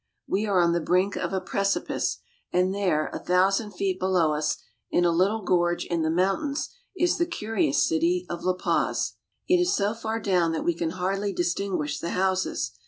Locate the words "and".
2.51-2.73